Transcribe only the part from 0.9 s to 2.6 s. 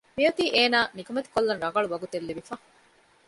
ނިކަމެތިކޮށްލަން ރަނގަޅު ވަގުތެއް ލިބިފަ